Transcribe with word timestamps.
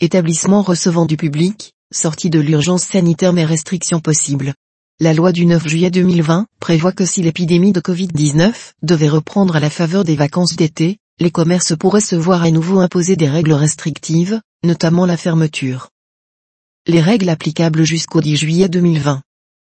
établissement 0.00 0.62
recevant 0.62 1.06
du 1.06 1.16
public, 1.16 1.72
sortie 1.92 2.30
de 2.30 2.38
l'urgence 2.38 2.84
sanitaire 2.84 3.32
mais 3.32 3.44
restrictions 3.44 3.98
possibles. 3.98 4.54
La 5.00 5.12
loi 5.12 5.32
du 5.32 5.44
9 5.44 5.66
juillet 5.66 5.90
2020 5.90 6.46
prévoit 6.60 6.92
que 6.92 7.04
si 7.04 7.20
l'épidémie 7.22 7.72
de 7.72 7.80
Covid-19 7.80 8.52
devait 8.82 9.08
reprendre 9.08 9.56
à 9.56 9.60
la 9.60 9.70
faveur 9.70 10.04
des 10.04 10.14
vacances 10.14 10.54
d'été, 10.54 10.98
les 11.18 11.32
commerces 11.32 11.76
pourraient 11.76 12.00
se 12.00 12.14
voir 12.14 12.42
à 12.42 12.50
nouveau 12.52 12.78
imposer 12.78 13.16
des 13.16 13.28
règles 13.28 13.52
restrictives, 13.52 14.40
notamment 14.64 15.04
la 15.04 15.16
fermeture. 15.16 15.88
Les 16.86 17.00
règles 17.00 17.28
applicables 17.28 17.84
jusqu'au 17.84 18.20
10 18.20 18.36
juillet 18.36 18.68
2020. 18.68 19.20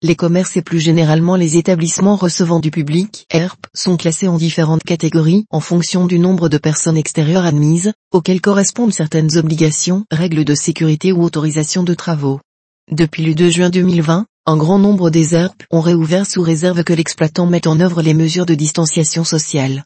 Les 0.04 0.16
commerces 0.16 0.58
et 0.58 0.64
plus 0.64 0.80
généralement 0.80 1.36
les 1.36 1.58
établissements 1.58 2.16
recevant 2.16 2.60
du 2.60 2.72
public, 2.72 3.28
ERP, 3.32 3.68
sont 3.76 3.98
classés 3.98 4.28
en 4.28 4.38
différentes 4.38 4.82
catégories 4.82 5.46
en 5.52 5.60
fonction 5.60 6.08
du 6.08 6.18
nombre 6.18 6.50
de 6.50 6.58
personnes 6.58 6.98
extérieures 6.98 7.46
admises, 7.46 7.94
auxquelles 8.12 8.42
correspondent 8.42 8.94
certaines 8.94 9.38
obligations, 9.38 10.06
règles 10.10 10.44
de 10.44 10.56
sécurité 10.56 11.12
ou 11.12 11.22
autorisations 11.22 11.84
de 11.84 11.94
travaux. 11.94 12.40
Depuis 12.92 13.24
le 13.24 13.36
2 13.36 13.52
juin 13.52 13.70
2020, 13.70 14.26
un 14.48 14.58
grand 14.58 14.80
nombre 14.80 15.12
des 15.12 15.36
ERP 15.36 15.62
ont 15.70 15.82
réouvert 15.82 16.26
sous 16.26 16.42
réserve 16.42 16.84
que 16.84 16.94
l'exploitant 16.94 17.46
mette 17.46 17.68
en 17.68 17.80
œuvre 17.80 18.02
les 18.02 18.16
mesures 18.16 18.48
de 18.48 18.56
distanciation 18.56 19.24
sociale. 19.24 19.84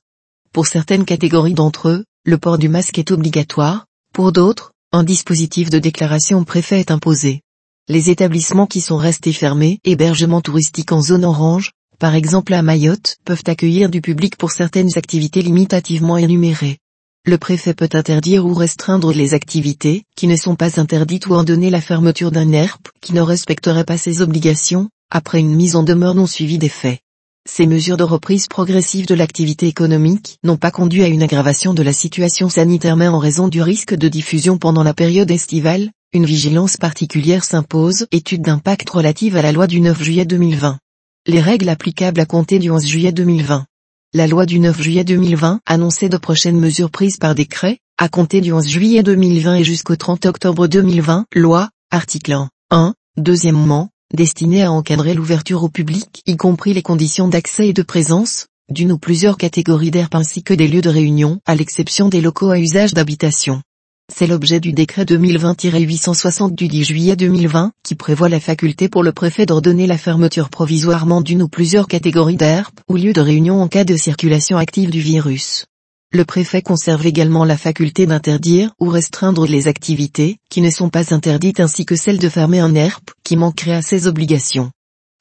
Pour 0.53 0.65
certaines 0.65 1.03
catégories 1.03 1.55
d'entre 1.55 1.89
eux, 1.89 2.05
le 2.23 2.37
port 2.37 2.57
du 2.57 2.69
masque 2.69 2.97
est 2.99 3.11
obligatoire, 3.11 3.85
pour 4.13 4.31
d'autres, 4.31 4.71
un 4.93 5.03
dispositif 5.03 5.69
de 5.69 5.79
déclaration 5.79 6.45
préfet 6.45 6.79
est 6.79 6.91
imposé. 6.91 7.41
Les 7.87 8.09
établissements 8.09 8.65
qui 8.65 8.81
sont 8.81 8.97
restés 8.97 9.31
fermés, 9.31 9.79
hébergements 9.83 10.41
touristiques 10.41 10.91
en 10.91 11.01
zone 11.01 11.23
orange, 11.23 11.69
par 11.99 12.15
exemple 12.15 12.55
à 12.55 12.63
Mayotte, 12.63 13.17
peuvent 13.25 13.43
accueillir 13.45 13.89
du 13.89 14.01
public 14.01 14.37
pour 14.37 14.51
certaines 14.51 14.97
activités 14.97 15.43
limitativement 15.43 16.17
énumérées. 16.17 16.79
Le 17.27 17.37
préfet 17.37 17.75
peut 17.75 17.89
interdire 17.93 18.43
ou 18.47 18.55
restreindre 18.55 19.13
les 19.13 19.35
activités 19.35 20.03
qui 20.15 20.25
ne 20.25 20.35
sont 20.35 20.55
pas 20.55 20.79
interdites 20.79 21.27
ou 21.27 21.35
en 21.35 21.43
donner 21.43 21.69
la 21.69 21.79
fermeture 21.79 22.31
d'un 22.31 22.51
ERP 22.53 22.87
qui 23.01 23.13
ne 23.13 23.21
respecterait 23.21 23.83
pas 23.83 23.97
ses 23.97 24.23
obligations, 24.23 24.89
après 25.11 25.39
une 25.39 25.55
mise 25.55 25.75
en 25.75 25.83
demeure 25.83 26.15
non 26.15 26.25
suivie 26.25 26.57
des 26.57 26.69
faits. 26.69 27.01
Ces 27.47 27.67
mesures 27.67 27.97
de 27.97 28.03
reprise 28.03 28.47
progressive 28.47 29.05
de 29.05 29.13
l'activité 29.13 29.67
économique 29.67 30.39
n'ont 30.43 30.57
pas 30.57 30.71
conduit 30.71 31.03
à 31.03 31.07
une 31.07 31.21
aggravation 31.21 31.75
de 31.75 31.83
la 31.83 31.93
situation 31.93 32.49
sanitaire 32.49 32.97
mais 32.97 33.07
en 33.07 33.19
raison 33.19 33.47
du 33.47 33.61
risque 33.61 33.93
de 33.93 34.07
diffusion 34.07 34.57
pendant 34.57 34.81
la 34.81 34.95
période 34.95 35.29
estivale, 35.29 35.91
une 36.15 36.25
vigilance 36.25 36.77
particulière 36.77 37.43
s'impose. 37.43 38.07
Étude 38.11 38.41
d'impact 38.41 38.89
relative 38.89 39.35
à 39.35 39.41
la 39.41 39.51
loi 39.51 39.67
du 39.67 39.81
9 39.81 40.01
juillet 40.01 40.23
2020. 40.23 40.79
Les 41.27 41.41
règles 41.41 41.67
applicables 41.67 42.21
à 42.21 42.25
compter 42.25 42.57
du 42.57 42.71
11 42.71 42.87
juillet 42.87 43.11
2020. 43.11 43.65
La 44.13 44.25
loi 44.25 44.45
du 44.45 44.59
9 44.59 44.81
juillet 44.81 45.03
2020 45.03 45.59
annonçait 45.65 46.07
de 46.07 46.15
prochaines 46.15 46.57
mesures 46.57 46.89
prises 46.89 47.17
par 47.17 47.35
décret, 47.35 47.79
à 47.97 48.07
compter 48.07 48.39
du 48.39 48.53
11 48.53 48.65
juillet 48.65 49.03
2020 49.03 49.55
et 49.55 49.63
jusqu'au 49.65 49.97
30 49.97 50.25
octobre 50.25 50.67
2020. 50.67 51.25
Loi, 51.35 51.69
article 51.91 52.31
1. 52.31 52.49
1. 52.71 52.93
Deuxièmement, 53.17 53.89
destiné 54.13 54.63
à 54.63 54.71
encadrer 54.71 55.15
l'ouverture 55.15 55.65
au 55.65 55.69
public, 55.69 56.21
y 56.25 56.37
compris 56.37 56.73
les 56.73 56.81
conditions 56.81 57.27
d'accès 57.27 57.67
et 57.67 57.73
de 57.73 57.83
présence, 57.83 58.47
d'une 58.69 58.93
ou 58.93 58.97
plusieurs 58.97 59.37
catégories 59.37 59.91
d'herbe 59.91 60.15
ainsi 60.15 60.43
que 60.43 60.53
des 60.53 60.69
lieux 60.69 60.81
de 60.81 60.89
réunion, 60.89 61.41
à 61.45 61.55
l'exception 61.55 62.07
des 62.07 62.21
locaux 62.21 62.51
à 62.51 62.59
usage 62.59 62.93
d'habitation. 62.93 63.61
C'est 64.13 64.27
l'objet 64.27 64.59
du 64.59 64.71
décret 64.71 65.03
2020-860 65.03 66.53
du 66.53 66.67
10 66.67 66.83
juillet 66.83 67.15
2020, 67.15 67.71
qui 67.83 67.95
prévoit 67.95 68.29
la 68.29 68.39
faculté 68.39 68.87
pour 68.87 69.03
le 69.03 69.11
préfet 69.11 69.45
d'ordonner 69.45 69.87
la 69.87 69.97
fermeture 69.97 70.49
provisoirement 70.49 71.21
d'une 71.21 71.41
ou 71.41 71.49
plusieurs 71.49 71.87
catégories 71.87 72.37
d'herbe 72.37 72.73
ou 72.87 72.97
lieux 72.97 73.13
de 73.13 73.21
réunion 73.21 73.61
en 73.61 73.67
cas 73.67 73.83
de 73.83 73.97
circulation 73.97 74.57
active 74.57 74.91
du 74.91 75.01
virus. 75.01 75.65
Le 76.13 76.23
préfet 76.23 76.61
conserve 76.61 77.05
également 77.05 77.43
la 77.43 77.57
faculté 77.57 78.05
d'interdire 78.05 78.71
ou 78.79 78.89
restreindre 78.89 79.47
les 79.47 79.67
activités 79.67 80.37
qui 80.49 80.61
ne 80.61 80.69
sont 80.69 80.89
pas 80.89 81.13
interdites 81.13 81.59
ainsi 81.59 81.85
que 81.85 81.95
celle 81.95 82.19
de 82.19 82.29
fermer 82.29 82.59
un 82.59 82.73
ERP 82.73 83.11
qui 83.23 83.35
manquerait 83.35 83.73
à 83.73 83.81
ses 83.81 84.07
obligations. 84.07 84.71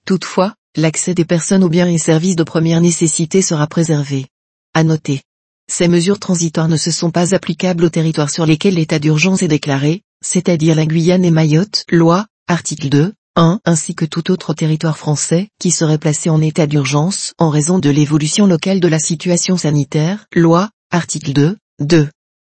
Toutefois, 0.06 0.54
l'accès 0.76 1.14
des 1.14 1.24
personnes 1.24 1.64
aux 1.64 1.70
biens 1.70 1.88
et 1.88 1.98
services 1.98 2.36
de 2.36 2.44
première 2.44 2.82
nécessité 2.82 3.40
sera 3.40 3.66
préservé. 3.66 4.26
À 4.74 4.84
noter. 4.84 5.22
Ces 5.66 5.88
mesures 5.88 6.18
transitoires 6.18 6.68
ne 6.68 6.76
se 6.76 6.90
sont 6.90 7.10
pas 7.10 7.34
applicables 7.34 7.84
aux 7.84 7.90
territoires 7.90 8.30
sur 8.30 8.44
lesquels 8.46 8.74
l'état 8.74 8.98
d'urgence 8.98 9.42
est 9.42 9.48
déclaré, 9.48 10.02
c'est-à-dire 10.22 10.74
la 10.76 10.86
Guyane 10.86 11.24
et 11.24 11.30
Mayotte, 11.30 11.84
loi, 11.90 12.26
article 12.48 12.88
2, 12.90 13.12
1, 13.36 13.60
ainsi 13.64 13.94
que 13.94 14.04
tout 14.04 14.30
autre 14.30 14.54
territoire 14.54 14.98
français 14.98 15.48
qui 15.58 15.70
serait 15.70 15.98
placé 15.98 16.30
en 16.30 16.40
état 16.40 16.66
d'urgence 16.66 17.32
en 17.38 17.48
raison 17.48 17.78
de 17.78 17.90
l'évolution 17.90 18.46
locale 18.46 18.80
de 18.80 18.88
la 18.88 18.98
situation 18.98 19.56
sanitaire, 19.56 20.26
loi, 20.34 20.70
article 20.90 21.32
2, 21.32 21.56
2. 21.80 22.08